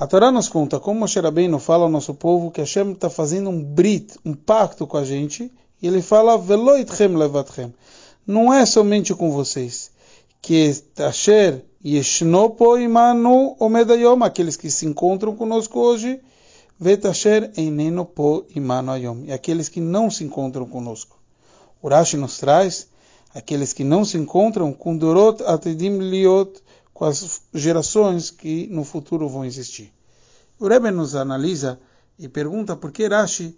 [0.00, 3.50] A Torá nos conta como Moshe Rabbeinu fala ao nosso povo que Hashem está fazendo
[3.50, 7.74] um brit, um pacto com a gente, e ele fala, Veloitchem levatchem.
[8.26, 9.90] Não é somente com vocês.
[10.40, 10.74] Que
[11.06, 16.18] Asher Yeshnopo imanu omedayom, aqueles que se encontram conosco hoje,
[16.78, 21.18] Vetasher einenopo imanu ayom, e aqueles que não se encontram conosco.
[21.84, 22.88] Urashi nos traz
[23.34, 26.58] aqueles que não se encontram com Dorot Atedim Liot,
[27.00, 29.90] com as gerações que no futuro vão existir.
[30.58, 31.80] O Rebbe nos analisa
[32.18, 33.56] e pergunta por que Rashi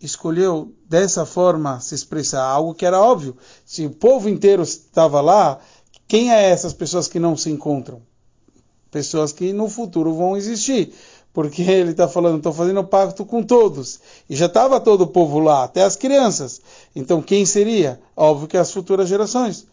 [0.00, 3.36] escolheu dessa forma se expressar algo que era óbvio.
[3.66, 5.58] Se o povo inteiro estava lá,
[6.06, 8.00] quem é essas pessoas que não se encontram?
[8.92, 10.94] Pessoas que no futuro vão existir.
[11.32, 13.98] Porque ele está falando, estou fazendo pacto com todos.
[14.30, 16.60] E já estava todo o povo lá, até as crianças.
[16.94, 18.00] Então quem seria?
[18.16, 19.66] Óbvio que as futuras gerações.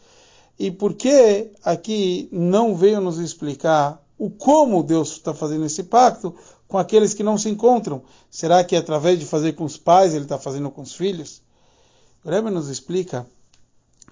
[0.62, 6.36] E por que aqui não veio nos explicar o como Deus está fazendo esse pacto
[6.68, 8.04] com aqueles que não se encontram?
[8.30, 11.42] Será que é através de fazer com os pais ele está fazendo com os filhos?
[12.24, 13.26] O Rebbe nos explica,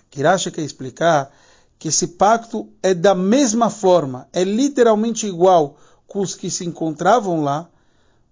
[0.09, 1.31] Kiracha quer explicar
[1.77, 7.43] que esse pacto é da mesma forma, é literalmente igual com os que se encontravam
[7.43, 7.69] lá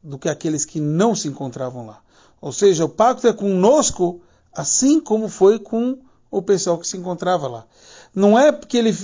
[0.01, 2.01] do que aqueles que não se encontravam lá.
[2.41, 4.19] Ou seja, o pacto é conosco,
[4.51, 5.99] assim como foi com
[6.29, 7.65] o pessoal que se encontrava lá.
[8.13, 8.95] Não é porque ele,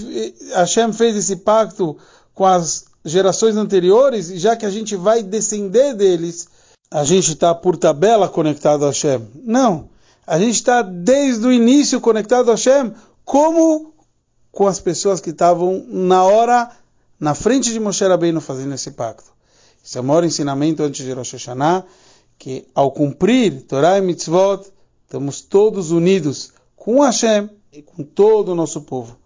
[0.53, 1.97] Hashem fez esse pacto
[2.33, 6.47] com as gerações anteriores, e já que a gente vai descender deles,
[6.89, 9.21] a gente está por tabela conectado a Hashem.
[9.43, 9.89] Não.
[10.25, 12.93] A gente está desde o início conectado a Hashem,
[13.25, 13.93] como
[14.51, 16.69] com as pessoas que estavam na hora,
[17.19, 19.31] na frente de Moshe Rabbeinu fazendo esse pacto.
[19.83, 21.83] Esse é o maior ensinamento antes de Rosh Hashanah,
[22.37, 24.65] que ao cumprir Torah e Mitzvot,
[25.05, 29.17] estamos todos unidos com Hashem e com todo o nosso povo.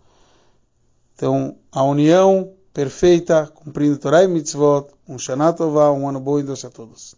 [1.16, 6.44] Então, a união perfeita, cumprindo Torah e Mitzvot, um Shana Tová, um ano bom e
[6.44, 7.16] doce a todos.